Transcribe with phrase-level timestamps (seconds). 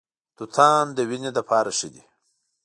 [0.37, 2.03] توتان د وینې لپاره ښه دي.